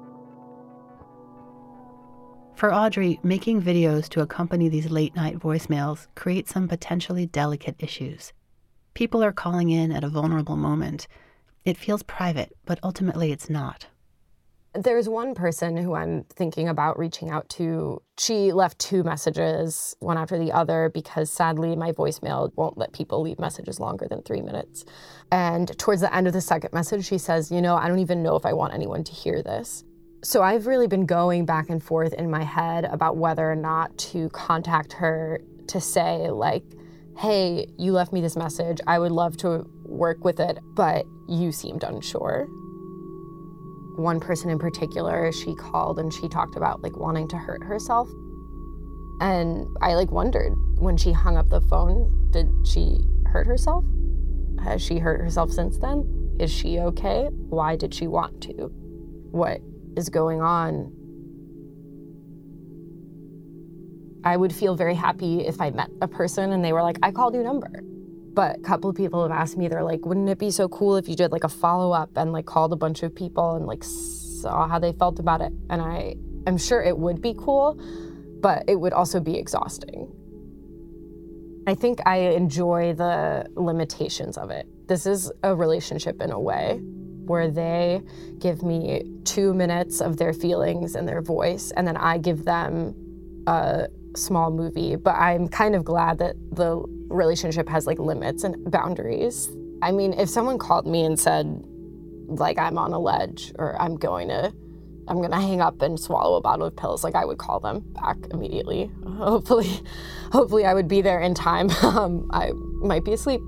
For 2.56 2.74
Audrey, 2.74 3.20
making 3.24 3.62
videos 3.62 4.10
to 4.10 4.22
accompany 4.22 4.70
these 4.70 4.89
late 4.89 5.15
night 5.15 5.39
voicemails 5.39 6.08
creates 6.15 6.53
some 6.53 6.67
potentially 6.67 7.25
delicate 7.25 7.75
issues. 7.79 8.34
People 8.94 9.24
are 9.24 9.32
calling 9.32 9.70
in 9.70 9.91
at 9.91 10.03
a 10.03 10.10
vulnerable 10.10 10.56
moment 10.56 11.08
it 11.67 11.75
feels 11.75 12.01
private, 12.01 12.56
but 12.63 12.79
ultimately 12.82 13.34
it's 13.34 13.50
not. 13.50 13.88
There's 14.74 15.09
one 15.09 15.33
person 15.33 15.75
who 15.77 15.95
I'm 15.95 16.24
thinking 16.36 16.67
about 16.67 17.00
reaching 17.00 17.29
out 17.29 17.50
to. 17.50 18.01
She 18.19 18.51
left 18.51 18.77
two 18.77 19.03
messages, 19.03 19.95
one 20.00 20.17
after 20.17 20.38
the 20.38 20.51
other, 20.51 20.91
because 20.93 21.31
sadly 21.31 21.75
my 21.75 21.91
voicemail 21.91 22.51
won't 22.55 22.77
let 22.77 22.93
people 22.93 23.21
leave 23.21 23.39
messages 23.39 23.79
longer 23.79 24.07
than 24.07 24.21
three 24.21 24.41
minutes. 24.41 24.86
And 25.31 25.75
towards 25.79 26.01
the 26.01 26.13
end 26.13 26.27
of 26.27 26.33
the 26.33 26.41
second 26.41 26.74
message, 26.74 27.05
she 27.05 27.17
says, 27.17 27.51
You 27.51 27.62
know, 27.62 27.75
I 27.75 27.88
don't 27.88 28.00
even 28.00 28.21
know 28.21 28.36
if 28.36 28.45
I 28.45 28.53
want 28.53 28.74
anyone 28.74 29.03
to 29.05 29.12
hear 29.12 29.41
this. 29.41 29.83
So 30.24 30.43
I've 30.43 30.67
really 30.67 30.88
been 30.88 31.05
going 31.05 31.45
back 31.45 31.69
and 31.69 31.81
forth 31.81 32.13
in 32.13 32.29
my 32.29 32.43
head 32.43 32.86
about 32.86 33.17
whether 33.17 33.50
or 33.50 33.55
not 33.55 33.97
to 34.00 34.29
contact 34.29 34.93
her 34.93 35.41
to 35.67 35.79
say, 35.79 36.29
like, 36.29 36.63
hey, 37.17 37.67
you 37.77 37.93
left 37.93 38.13
me 38.13 38.21
this 38.21 38.36
message. 38.36 38.79
I 38.86 39.00
would 39.00 39.12
love 39.12 39.38
to 39.38 39.65
work 39.86 40.24
with 40.24 40.39
it, 40.39 40.59
but 40.75 41.05
you 41.27 41.51
seemed 41.51 41.83
unsure. 41.83 42.47
One 43.98 44.20
person 44.20 44.51
in 44.51 44.60
particular, 44.60 45.32
she 45.32 45.56
called 45.56 45.98
and 45.98 46.13
she 46.13 46.30
talked 46.30 46.56
about 46.56 46.84
like 46.84 46.96
wanting 46.96 47.27
to 47.30 47.38
hurt 47.38 47.63
herself. 47.63 48.08
And 49.20 49.68
I 49.82 49.96
like 49.96 50.12
wondered 50.12 50.54
when 50.77 50.98
she 50.98 51.12
hung 51.12 51.36
up 51.36 51.50
the 51.50 51.62
phone, 51.62 52.30
did 52.30 52.48
she 52.63 53.00
hurt 53.25 53.48
herself? 53.48 53.84
Has 54.63 54.84
she 54.84 55.00
hurt 55.00 55.20
herself 55.20 55.51
since 55.51 55.80
then? 55.80 56.36
Is 56.39 56.51
she 56.51 56.80
okay? 56.80 57.30
Why 57.32 57.75
did 57.75 57.94
she 57.94 58.06
want 58.08 58.42
to? 58.44 58.72
What 59.32 59.62
is 59.96 60.10
going 60.10 60.42
on? 60.42 60.94
I 64.24 64.38
would 64.38 64.54
feel 64.54 64.75
very 64.75 64.94
happy 64.94 65.48
if 65.48 65.60
I 65.60 65.72
met 65.72 65.89
a 66.01 66.08
person 66.08 66.51
and 66.51 66.63
they 66.63 66.74
were 66.74 66.84
like, 66.84 67.00
I 67.01 67.12
called 67.12 67.34
your 67.34 67.44
number. 67.44 67.82
But 68.38 68.60
a 68.60 68.62
couple 68.62 68.88
of 68.88 68.96
people 68.96 69.24
have 69.24 69.32
asked 69.32 69.58
me, 69.58 69.67
they're 69.67 69.84
like, 69.84 70.06
wouldn't 70.06 70.29
it 70.29 70.38
be 70.38 70.51
so 70.51 70.70
cool 70.70 70.96
if 70.96 71.10
you 71.10 71.15
did 71.15 71.32
like 71.32 71.44
a 71.44 71.50
follow 71.50 71.91
up 71.91 72.12
and 72.17 72.32
like 72.32 72.46
called 72.46 72.72
a 72.72 72.75
bunch 72.75 73.01
of 73.01 73.15
people 73.15 73.56
and 73.56 73.65
like 73.65 73.84
saw 73.84 74.67
how 74.67 74.77
they 74.77 74.94
felt 74.94 75.17
about 75.17 75.41
it? 75.41 75.51
And 75.72 75.82
I 75.82 76.17
am 76.46 76.56
sure 76.60 76.79
it 76.84 76.96
would 76.96 77.20
be 77.20 77.34
cool, 77.36 77.82
but 78.39 78.63
it 78.67 78.75
would 78.75 78.94
also 78.94 79.20
be 79.20 79.39
exhausting. 79.39 80.13
I 81.65 81.74
think 81.74 82.00
I 82.06 82.17
enjoy 82.17 82.94
the 82.94 83.48
limitations 83.56 84.38
of 84.38 84.51
it. 84.51 84.67
This 84.88 85.08
is 85.08 85.32
a 85.41 85.56
relationship 85.56 86.22
in 86.22 86.29
a 86.29 86.39
way 86.39 86.79
where 87.25 87.50
they 87.50 88.03
give 88.38 88.62
me 88.62 89.03
two 89.24 89.56
minutes 89.56 90.00
of 90.00 90.17
their 90.17 90.32
feelings 90.32 90.94
and 90.94 91.08
their 91.08 91.24
voice, 91.24 91.72
and 91.72 91.88
then 91.88 91.98
I 91.98 92.20
give 92.20 92.46
them 92.46 92.94
a 93.48 93.88
small 94.17 94.51
movie. 94.51 94.95
But 94.95 95.15
I'm 95.15 95.47
kind 95.47 95.75
of 95.75 95.83
glad 95.83 96.19
that 96.19 96.36
the 96.51 96.83
relationship 97.09 97.69
has 97.69 97.88
like 97.88 98.00
limits 98.00 98.43
and 98.43 98.69
boundaries. 98.69 99.50
I 99.81 99.91
mean, 99.91 100.13
if 100.13 100.29
someone 100.29 100.57
called 100.57 100.88
me 100.88 101.05
and 101.05 101.19
said, 101.19 101.63
like, 102.27 102.57
I'm 102.57 102.77
on 102.77 102.93
a 102.93 103.00
ledge 103.00 103.53
or 103.57 103.79
I'm 103.81 103.95
going 103.95 104.27
to, 104.29 104.53
I'm 105.07 105.21
to 105.21 105.36
hang 105.36 105.62
up 105.62 105.81
and 105.81 106.00
swallow 106.00 106.38
a 106.38 106.41
bottle 106.41 106.65
of 106.65 106.75
pills, 106.75 107.03
like, 107.03 107.15
I 107.15 107.25
would 107.25 107.38
call 107.38 107.59
them 107.59 107.83
back 107.93 108.17
immediately. 108.31 108.91
Hopefully, 109.17 109.81
hopefully, 110.31 110.65
I 110.65 110.74
would 110.74 110.88
be 110.88 111.01
there 111.01 111.19
in 111.19 111.33
time. 111.33 111.69
Um, 111.83 112.29
I 112.31 112.51
might 112.53 113.03
be 113.03 113.13
asleep. 113.13 113.41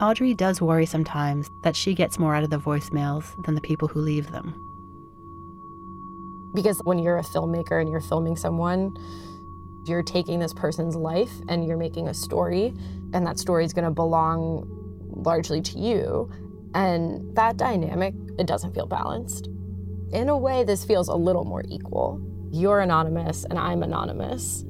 Audrey 0.00 0.34
does 0.34 0.60
worry 0.60 0.86
sometimes 0.86 1.50
that 1.62 1.74
she 1.74 1.94
gets 1.94 2.18
more 2.18 2.34
out 2.34 2.44
of 2.44 2.50
the 2.50 2.60
voicemails 2.60 3.24
than 3.44 3.56
the 3.56 3.60
people 3.60 3.88
who 3.88 4.00
leave 4.00 4.30
them. 4.30 4.67
Because 6.54 6.80
when 6.84 6.98
you're 6.98 7.18
a 7.18 7.22
filmmaker 7.22 7.80
and 7.80 7.90
you're 7.90 8.00
filming 8.00 8.36
someone, 8.36 8.94
you're 9.86 10.02
taking 10.02 10.38
this 10.38 10.52
person's 10.52 10.96
life 10.96 11.32
and 11.48 11.66
you're 11.66 11.76
making 11.76 12.08
a 12.08 12.14
story, 12.14 12.74
and 13.14 13.26
that 13.26 13.38
story 13.38 13.64
is 13.64 13.72
going 13.72 13.84
to 13.84 13.90
belong 13.90 14.66
largely 15.10 15.60
to 15.62 15.78
you. 15.78 16.30
And 16.74 17.34
that 17.36 17.56
dynamic, 17.56 18.14
it 18.38 18.46
doesn't 18.46 18.74
feel 18.74 18.86
balanced. 18.86 19.48
In 20.12 20.28
a 20.28 20.36
way, 20.36 20.64
this 20.64 20.84
feels 20.84 21.08
a 21.08 21.14
little 21.14 21.44
more 21.44 21.64
equal. 21.68 22.20
You're 22.50 22.80
anonymous 22.80 23.44
and 23.44 23.58
I'm 23.58 23.82
anonymous. 23.82 24.64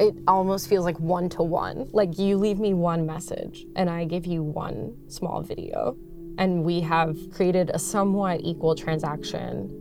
It 0.00 0.14
almost 0.26 0.68
feels 0.68 0.84
like 0.84 0.98
one 0.98 1.28
to 1.30 1.42
one. 1.42 1.88
Like 1.92 2.18
you 2.18 2.36
leave 2.36 2.58
me 2.58 2.74
one 2.74 3.06
message 3.06 3.66
and 3.76 3.88
I 3.88 4.04
give 4.04 4.26
you 4.26 4.42
one 4.42 4.96
small 5.08 5.42
video. 5.42 5.96
and 6.38 6.64
we 6.64 6.80
have 6.80 7.16
created 7.32 7.70
a 7.72 7.78
somewhat 7.78 8.40
equal 8.42 8.74
transaction. 8.74 9.80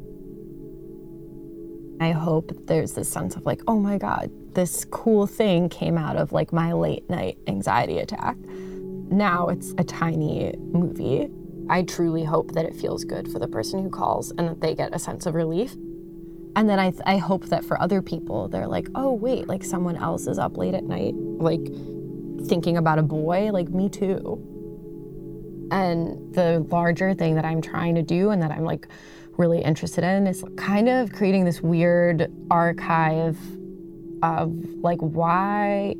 I 2.00 2.12
hope 2.12 2.52
there's 2.66 2.94
this 2.94 3.10
sense 3.10 3.36
of 3.36 3.46
like, 3.46 3.62
oh 3.68 3.80
my 3.80 3.98
God, 3.98 4.32
this 4.54 4.86
cool 4.86 5.28
thing 5.28 5.70
came 5.70 5.98
out 5.98 6.16
of 6.16 6.32
like 6.32 6.52
my 6.52 6.74
late 6.74 7.10
night 7.10 7.38
anxiety 7.48 8.00
attack. 8.00 8.38
Now 8.38 9.48
it's 9.48 9.74
a 9.78 9.84
tiny 9.84 10.54
movie. 10.58 11.30
I 11.70 11.84
truly 11.84 12.24
hope 12.24 12.52
that 12.54 12.66
it 12.66 12.76
feels 12.76 13.04
good 13.04 13.32
for 13.32 13.40
the 13.40 13.48
person 13.48 13.84
who 13.84 13.90
calls 13.90 14.32
and 14.32 14.48
that 14.48 14.62
they 14.62 14.76
get 14.76 14.94
a 14.94 15.00
sense 15.00 15.26
of 15.26 15.34
relief. 15.34 15.74
And 16.56 16.70
then 16.70 16.80
I, 16.80 16.92
th- 16.92 17.02
I 17.06 17.18
hope 17.18 17.46
that 17.46 17.64
for 17.64 17.80
other 17.82 18.02
people, 18.02 18.48
they're 18.48 18.68
like, 18.68 18.88
oh, 18.96 19.14
wait, 19.14 19.48
like 19.48 19.64
someone 19.64 19.96
else 19.96 20.28
is 20.28 20.38
up 20.38 20.58
late 20.58 20.74
at 20.74 20.84
night, 20.84 21.16
like 21.16 21.66
thinking 22.48 22.78
about 22.78 23.00
a 23.00 23.04
boy, 23.04 23.52
like 23.52 23.70
me 23.70 23.90
too. 23.90 24.40
And 25.72 26.34
the 26.36 26.60
larger 26.70 27.14
thing 27.14 27.36
that 27.36 27.46
I'm 27.46 27.62
trying 27.62 27.96
to 27.96 28.04
do 28.04 28.30
and 28.30 28.42
that 28.42 28.52
I'm 28.52 28.66
like 28.66 28.88
really 29.38 29.62
interested 29.62 30.04
in 30.04 30.28
is 30.28 30.44
kind 30.58 30.90
of 30.90 31.12
creating 31.12 31.46
this 31.46 31.62
weird 31.62 32.32
archive 32.52 33.38
of 34.22 34.54
like 34.82 35.00
why 35.00 35.96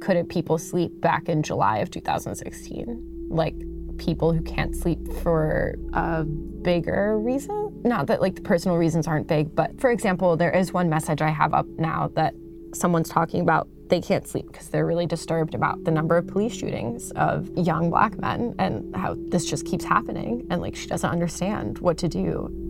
couldn't 0.00 0.28
people 0.28 0.58
sleep 0.58 1.00
back 1.00 1.28
in 1.28 1.42
July 1.42 1.78
of 1.78 1.90
2016? 1.90 3.28
Like 3.28 3.54
people 3.98 4.32
who 4.32 4.40
can't 4.42 4.74
sleep 4.74 5.00
for 5.22 5.74
a 5.92 6.24
bigger 6.24 7.18
reason. 7.18 7.80
Not 7.84 8.06
that 8.06 8.20
like 8.20 8.36
the 8.36 8.42
personal 8.42 8.76
reasons 8.76 9.06
aren't 9.06 9.26
big, 9.26 9.54
but 9.54 9.80
for 9.80 9.90
example, 9.90 10.36
there 10.36 10.50
is 10.50 10.72
one 10.72 10.88
message 10.88 11.20
I 11.20 11.30
have 11.30 11.52
up 11.52 11.66
now 11.78 12.10
that 12.14 12.34
someone's 12.74 13.08
talking 13.08 13.40
about 13.40 13.68
they 13.88 14.00
can't 14.00 14.26
sleep 14.28 14.46
because 14.52 14.68
they're 14.68 14.84
really 14.84 15.06
disturbed 15.06 15.54
about 15.54 15.82
the 15.84 15.90
number 15.90 16.16
of 16.16 16.26
police 16.26 16.54
shootings 16.54 17.10
of 17.12 17.48
young 17.56 17.88
black 17.88 18.18
men 18.18 18.54
and 18.58 18.94
how 18.94 19.16
this 19.28 19.46
just 19.46 19.64
keeps 19.64 19.84
happening 19.84 20.46
and 20.50 20.60
like 20.60 20.76
she 20.76 20.86
doesn't 20.86 21.08
understand 21.08 21.78
what 21.78 21.96
to 21.98 22.08
do. 22.08 22.67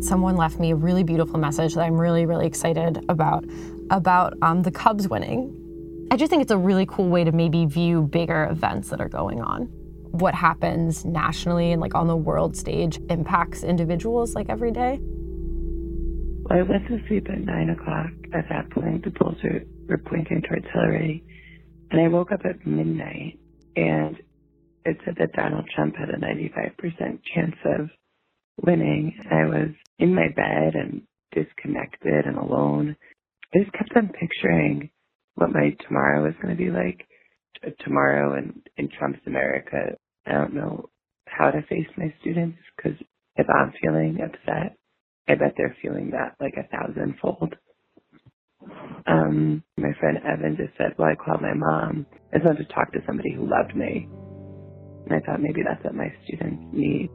Someone 0.00 0.36
left 0.36 0.60
me 0.60 0.70
a 0.70 0.76
really 0.76 1.02
beautiful 1.02 1.38
message 1.38 1.74
that 1.74 1.82
I'm 1.82 1.98
really, 1.98 2.24
really 2.24 2.46
excited 2.46 3.04
about 3.08 3.44
about 3.90 4.34
um, 4.42 4.62
the 4.62 4.70
Cubs 4.70 5.08
winning. 5.08 5.54
I 6.10 6.16
just 6.16 6.30
think 6.30 6.42
it's 6.42 6.52
a 6.52 6.58
really 6.58 6.86
cool 6.86 7.08
way 7.08 7.24
to 7.24 7.32
maybe 7.32 7.66
view 7.66 8.02
bigger 8.02 8.44
events 8.44 8.90
that 8.90 9.00
are 9.00 9.08
going 9.08 9.40
on. 9.40 9.62
What 10.12 10.34
happens 10.34 11.04
nationally 11.04 11.72
and 11.72 11.80
like 11.80 11.94
on 11.94 12.06
the 12.06 12.16
world 12.16 12.56
stage 12.56 12.98
impacts 13.10 13.64
individuals 13.64 14.34
like 14.34 14.48
every 14.48 14.70
day. 14.70 15.00
I 16.50 16.62
went 16.62 16.86
to 16.88 17.00
sleep 17.08 17.28
at 17.28 17.40
nine 17.40 17.70
o'clock. 17.70 18.10
At 18.32 18.48
that 18.48 18.70
point, 18.70 19.04
the 19.04 19.10
polls 19.10 19.36
were, 19.42 19.62
were 19.88 19.98
pointing 19.98 20.42
towards 20.42 20.66
Hillary. 20.72 21.24
And 21.90 22.00
I 22.00 22.08
woke 22.08 22.32
up 22.32 22.40
at 22.44 22.66
midnight 22.66 23.38
and 23.76 24.16
it 24.84 24.98
said 25.04 25.16
that 25.18 25.32
Donald 25.32 25.68
Trump 25.74 25.96
had 25.96 26.08
a 26.08 26.16
95% 26.16 27.20
chance 27.34 27.56
of 27.64 27.90
winning. 28.64 29.14
I 29.30 29.46
was 29.46 29.70
in 29.98 30.14
my 30.14 30.28
bed 30.34 30.74
and 30.74 31.02
disconnected 31.32 32.26
and 32.26 32.36
alone. 32.38 32.96
I 33.54 33.58
just 33.60 33.72
kept 33.72 33.96
on 33.96 34.10
picturing 34.20 34.90
what 35.36 35.52
my 35.52 35.76
tomorrow 35.86 36.24
was 36.24 36.34
going 36.42 36.56
to 36.56 36.62
be 36.62 36.70
like. 36.70 37.06
Tomorrow 37.84 38.38
in, 38.38 38.62
in 38.76 38.88
Trump's 38.98 39.20
America, 39.26 39.96
I 40.26 40.32
don't 40.32 40.54
know 40.54 40.90
how 41.26 41.50
to 41.50 41.62
face 41.62 41.88
my 41.96 42.14
students 42.20 42.58
because 42.76 42.98
if 43.36 43.46
I'm 43.50 43.72
feeling 43.82 44.18
upset, 44.22 44.76
I 45.28 45.34
bet 45.34 45.54
they're 45.56 45.76
feeling 45.82 46.10
that 46.12 46.36
like 46.40 46.54
a 46.56 46.68
thousandfold. 46.68 47.54
Um, 49.06 49.62
my 49.76 49.92
friend 50.00 50.18
Evan 50.18 50.56
just 50.56 50.76
said, 50.78 50.94
well, 50.98 51.08
I 51.08 51.16
called 51.16 51.42
my 51.42 51.54
mom. 51.54 52.06
I 52.32 52.38
just 52.38 52.46
wanted 52.46 52.68
to 52.68 52.74
talk 52.74 52.92
to 52.92 53.00
somebody 53.06 53.32
who 53.34 53.48
loved 53.48 53.74
me. 53.76 54.08
And 55.06 55.14
I 55.14 55.20
thought 55.26 55.42
maybe 55.42 55.62
that's 55.66 55.84
what 55.84 55.94
my 55.94 56.12
students 56.26 56.62
need. 56.72 57.10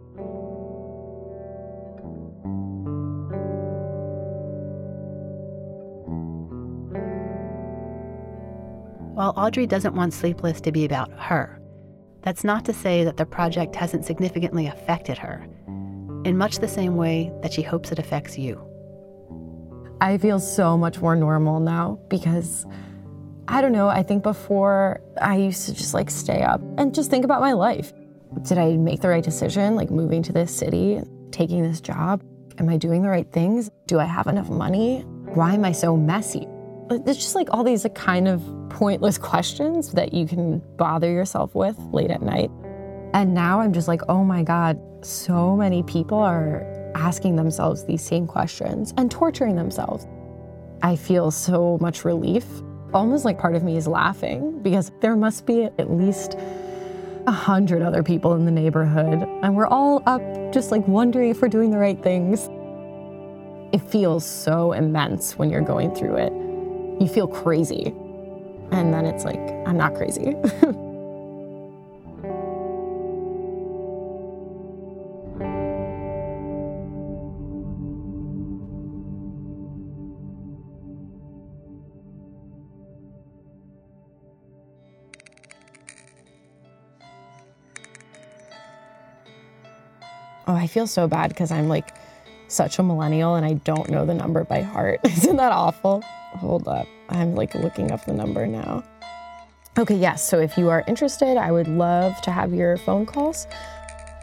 While 9.14 9.34
Audrey 9.38 9.68
doesn't 9.68 9.94
want 9.94 10.12
Sleepless 10.12 10.60
to 10.62 10.72
be 10.72 10.86
about 10.86 11.12
her, 11.20 11.62
that's 12.24 12.44
not 12.44 12.66
to 12.66 12.74
say 12.74 13.04
that 13.04 13.16
the 13.16 13.28
project 13.28 13.76
hasn't 13.76 14.06
significantly 14.06 14.66
affected 14.66 15.20
her, 15.20 15.46
in 16.26 16.36
much 16.36 16.58
the 16.58 16.68
same 16.68 16.96
way 16.96 17.32
that 17.44 17.54
she 17.54 17.62
hopes 17.62 17.92
it 17.92 18.00
affects 18.00 18.40
you. 18.40 18.60
I 20.02 20.18
feel 20.18 20.40
so 20.40 20.80
much 20.80 21.00
more 21.00 21.16
normal 21.16 21.60
now 21.60 22.00
because 22.10 22.66
I 23.48 23.62
don't 23.62 23.72
know, 23.72 23.88
I 23.88 24.02
think 24.02 24.24
before 24.24 25.00
I 25.22 25.36
used 25.36 25.68
to 25.68 25.76
just 25.76 25.94
like 25.94 26.10
stay 26.10 26.42
up 26.42 26.62
and 26.80 26.96
just 26.96 27.12
think 27.12 27.24
about 27.24 27.42
my 27.42 27.54
life. 27.54 27.94
Did 28.42 28.58
I 28.58 28.78
make 28.78 29.02
the 29.02 29.10
right 29.10 29.24
decision, 29.24 29.76
like 29.76 29.92
moving 29.92 30.24
to 30.24 30.34
this 30.34 30.58
city, 30.58 31.00
taking 31.30 31.62
this 31.62 31.82
job? 31.82 32.24
Am 32.58 32.68
I 32.68 32.78
doing 32.78 33.04
the 33.04 33.10
right 33.10 33.32
things? 33.32 33.70
Do 33.86 34.00
I 34.00 34.06
have 34.06 34.26
enough 34.26 34.50
money? 34.50 35.02
Why 35.36 35.54
am 35.54 35.66
I 35.66 35.72
so 35.72 35.96
messy? 35.96 36.48
It's 37.06 37.20
just 37.20 37.36
like 37.36 37.50
all 37.52 37.64
these 37.64 37.86
kind 37.96 38.28
of 38.28 38.42
pointless 38.70 39.18
questions 39.18 39.92
that 39.94 40.14
you 40.14 40.28
can 40.28 40.60
bother 40.78 41.12
yourself 41.12 41.54
with 41.56 41.78
late 41.92 42.12
at 42.12 42.22
night. 42.22 42.50
And 43.14 43.34
now 43.34 43.60
I'm 43.62 43.74
just 43.74 43.88
like, 43.88 44.02
oh 44.10 44.24
my 44.24 44.44
God, 44.44 44.80
so 45.06 45.56
many 45.56 45.84
people 45.84 46.18
are 46.18 46.66
asking 46.96 47.36
themselves 47.36 47.86
these 47.86 48.02
same 48.02 48.28
questions 48.28 48.94
and 48.98 49.12
torturing 49.12 49.56
themselves. 49.56 50.08
I 50.82 50.96
feel 50.96 51.32
so 51.32 51.78
much 51.80 52.06
relief. 52.06 52.46
Almost 52.94 53.26
like 53.26 53.40
part 53.40 53.56
of 53.56 53.64
me 53.64 53.78
is 53.78 53.88
laughing 53.88 54.62
because 54.62 54.92
there 55.02 55.16
must 55.16 55.46
be 55.46 55.64
at 55.64 55.92
least 55.92 56.36
a 57.26 57.32
hundred 57.32 57.82
other 57.82 58.04
people 58.04 58.34
in 58.34 58.46
the 58.46 58.52
neighborhood, 58.52 59.28
and 59.42 59.56
we're 59.56 59.68
all 59.68 60.04
up 60.06 60.22
just 60.52 60.72
like 60.72 60.86
wondering 60.88 61.30
if 61.30 61.42
we're 61.42 61.48
doing 61.48 61.72
the 61.72 61.78
right 61.78 62.02
things. 62.04 62.50
It 63.74 63.80
feels 63.90 64.26
so 64.26 64.74
immense 64.74 65.38
when 65.38 65.50
you're 65.50 65.62
going 65.62 65.96
through 65.96 66.18
it. 66.18 66.43
You 67.00 67.08
feel 67.08 67.28
crazy. 67.28 67.94
And 68.72 68.94
then 68.94 69.06
it's 69.06 69.26
like, 69.26 69.40
I'm 69.68 69.78
not 69.78 69.96
crazy. 69.96 70.36
Oh, 90.46 90.56
I 90.56 90.68
feel 90.68 90.88
so 90.88 91.08
bad 91.08 91.30
because 91.30 91.52
I'm 91.52 91.70
like 91.70 91.96
such 92.48 92.80
a 92.80 92.84
millennial 92.84 93.36
and 93.36 93.46
I 93.46 93.54
don't 93.54 93.90
know 93.90 94.06
the 94.06 94.14
number 94.14 94.44
by 94.44 94.62
heart. 94.62 95.00
Isn't 95.06 95.38
that 95.38 95.52
awful? 95.52 96.02
Hold 96.02 96.68
up. 96.68 96.88
I'm 97.10 97.36
like 97.36 97.54
looking 97.56 97.92
up 97.92 98.06
the 98.06 98.14
number 98.14 98.48
now. 98.48 98.84
Okay, 99.78 99.96
yes. 99.96 100.28
So 100.28 100.40
if 100.40 100.58
you 100.58 100.70
are 100.70 100.84
interested, 100.88 101.38
I 101.38 101.52
would 101.52 101.68
love 101.68 102.22
to 102.22 102.32
have 102.32 102.54
your 102.54 102.78
phone 102.78 103.06
calls. 103.06 103.48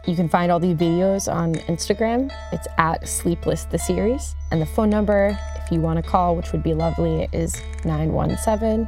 You 0.07 0.15
can 0.15 0.29
find 0.29 0.51
all 0.51 0.59
the 0.59 0.73
videos 0.73 1.31
on 1.31 1.55
Instagram. 1.55 2.31
It's 2.51 2.67
at 2.77 3.07
Sleepless 3.07 3.65
the 3.65 3.77
Series. 3.77 4.33
And 4.51 4.61
the 4.61 4.65
phone 4.65 4.89
number, 4.89 5.37
if 5.57 5.71
you 5.71 5.79
want 5.79 6.03
to 6.03 6.09
call, 6.09 6.35
which 6.35 6.51
would 6.53 6.63
be 6.63 6.73
lovely, 6.73 7.27
is 7.33 7.61
917 7.85 8.87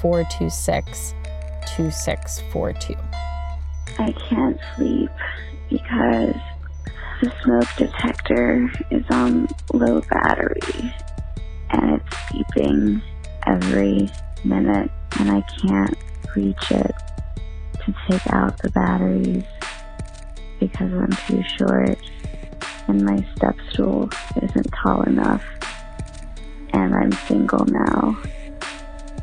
426 0.00 1.14
2642. 1.76 2.94
I 3.98 4.12
can't 4.28 4.58
sleep 4.76 5.10
because 5.70 6.34
the 7.24 7.32
smoke 7.42 7.68
detector 7.78 8.70
is 8.90 9.04
on 9.08 9.48
low 9.72 10.02
battery 10.10 10.94
and 11.70 11.94
it's 11.94 12.16
beeping 12.30 13.00
every 13.46 14.10
minute 14.44 14.90
and 15.18 15.30
I 15.30 15.40
can't 15.62 15.96
reach 16.36 16.70
it 16.70 16.94
to 17.82 17.94
take 18.06 18.30
out 18.30 18.58
the 18.58 18.70
batteries 18.72 19.44
because 20.60 20.92
I'm 20.92 21.12
too 21.26 21.42
short 21.56 21.98
and 22.88 23.02
my 23.06 23.26
step 23.34 23.56
stool 23.70 24.10
isn't 24.42 24.70
tall 24.82 25.02
enough 25.04 25.44
and 26.74 26.94
I'm 26.94 27.12
single 27.26 27.64
now 27.64 28.20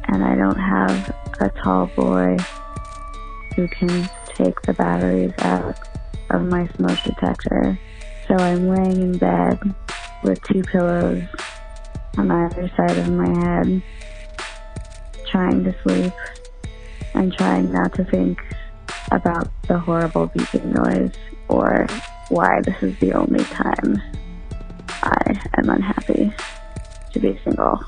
and 0.05 0.23
I 0.23 0.33
don't 0.33 0.59
have 0.59 1.15
a 1.39 1.49
tall 1.61 1.85
boy 1.95 2.37
who 3.55 3.67
can 3.67 4.09
take 4.25 4.59
the 4.63 4.73
batteries 4.73 5.33
out 5.39 5.77
of 6.31 6.43
my 6.43 6.67
smoke 6.75 6.97
detector. 7.03 7.77
So 8.31 8.37
I'm 8.37 8.69
laying 8.69 9.01
in 9.01 9.17
bed 9.17 9.59
with 10.23 10.41
two 10.43 10.63
pillows 10.63 11.21
on 12.17 12.31
either 12.31 12.71
side 12.77 12.97
of 12.97 13.09
my 13.09 13.27
head, 13.27 13.83
trying 15.27 15.65
to 15.65 15.75
sleep 15.83 16.13
and 17.13 17.33
trying 17.33 17.73
not 17.73 17.93
to 17.95 18.05
think 18.05 18.41
about 19.11 19.49
the 19.67 19.77
horrible 19.77 20.29
beeping 20.29 20.63
noise 20.63 21.11
or 21.49 21.87
why 22.29 22.61
this 22.61 22.81
is 22.81 22.97
the 22.99 23.11
only 23.11 23.43
time 23.43 24.01
I 25.03 25.37
am 25.57 25.69
unhappy 25.69 26.31
to 27.11 27.19
be 27.19 27.37
single. 27.43 27.83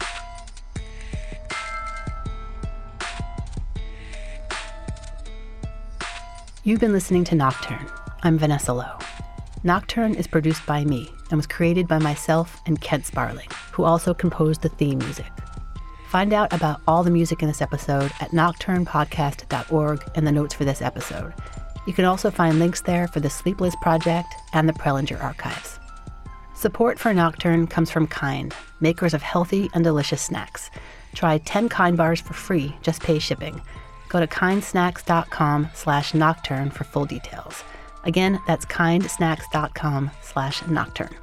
You've 6.65 6.81
been 6.81 6.91
listening 6.91 7.23
to 7.25 7.35
Nocturne. 7.35 7.87
I'm 8.23 8.37
Vanessa 8.37 8.73
Lowe. 8.73 8.97
Nocturne 9.65 10.15
is 10.15 10.27
produced 10.27 10.65
by 10.65 10.83
me 10.83 11.09
and 11.29 11.37
was 11.37 11.47
created 11.47 11.87
by 11.87 11.97
myself 11.99 12.61
and 12.65 12.81
Kent 12.81 13.05
Sparling, 13.05 13.47
who 13.71 13.83
also 13.83 14.13
composed 14.13 14.61
the 14.61 14.69
theme 14.69 14.99
music. 14.99 15.31
Find 16.09 16.33
out 16.33 16.51
about 16.51 16.81
all 16.85 17.01
the 17.01 17.09
music 17.09 17.41
in 17.41 17.47
this 17.47 17.61
episode 17.61 18.11
at 18.19 18.31
nocturnepodcast.org 18.31 20.03
and 20.15 20.27
the 20.27 20.31
notes 20.31 20.53
for 20.53 20.65
this 20.65 20.81
episode. 20.81 21.33
You 21.87 21.93
can 21.93 22.05
also 22.05 22.29
find 22.29 22.59
links 22.59 22.81
there 22.81 23.07
for 23.07 23.21
the 23.21 23.29
Sleepless 23.29 23.75
Project 23.81 24.27
and 24.51 24.67
the 24.67 24.73
Prelinger 24.73 25.21
Archives. 25.23 25.79
Support 26.55 26.99
for 26.99 27.13
Nocturne 27.13 27.65
comes 27.65 27.89
from 27.89 28.07
Kind, 28.07 28.53
makers 28.79 29.13
of 29.13 29.21
healthy 29.21 29.69
and 29.73 29.83
delicious 29.83 30.21
snacks. 30.21 30.69
Try 31.15 31.37
10 31.39 31.69
Kind 31.69 31.97
bars 31.97 32.21
for 32.21 32.33
free, 32.33 32.75
just 32.81 33.01
pay 33.01 33.17
shipping. 33.17 33.61
Go 34.09 34.19
to 34.19 34.27
kindsnacks.com 34.27 35.69
slash 35.73 36.13
nocturne 36.13 36.69
for 36.69 36.83
full 36.83 37.05
details. 37.05 37.63
Again, 38.03 38.39
that's 38.47 38.65
kindsnacks.com 38.65 40.11
slash 40.21 40.65
nocturne. 40.67 41.15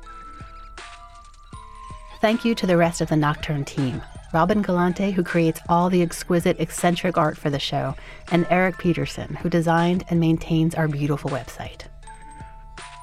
Thank 2.20 2.44
you 2.44 2.54
to 2.54 2.66
the 2.66 2.76
rest 2.76 3.00
of 3.00 3.08
the 3.08 3.16
Nocturne 3.16 3.64
team. 3.64 4.02
Robin 4.32 4.62
Galante, 4.62 5.10
who 5.10 5.24
creates 5.24 5.60
all 5.68 5.90
the 5.90 6.02
exquisite, 6.02 6.60
eccentric 6.60 7.16
art 7.18 7.36
for 7.36 7.50
the 7.50 7.58
show, 7.58 7.94
and 8.30 8.46
Eric 8.50 8.78
Peterson, 8.78 9.34
who 9.36 9.48
designed 9.48 10.04
and 10.08 10.20
maintains 10.20 10.74
our 10.74 10.86
beautiful 10.86 11.30
website. 11.30 11.84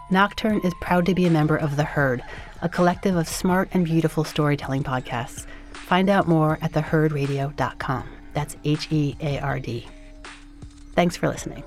Nocturne 0.10 0.62
is 0.64 0.74
proud 0.80 1.06
to 1.06 1.16
be 1.16 1.26
a 1.26 1.32
member 1.32 1.58
of 1.58 1.76
The 1.76 1.84
Heard, 1.84 2.24
a 2.62 2.70
collective 2.70 3.16
of 3.16 3.28
smart 3.28 3.70
and 3.74 3.84
beautiful 3.84 4.24
storytelling 4.24 4.84
podcasts. 4.84 5.46
Find 5.74 6.10
out 6.10 6.28
more 6.28 6.58
at 6.62 6.72
theheardradio.com. 6.72 8.10
That's 8.34 8.56
H 8.64 8.88
E 8.92 9.18
A 9.20 9.40
R 9.40 9.60
D. 9.60 9.88
Thanks 10.94 11.18
for 11.18 11.28
listening. 11.28 11.64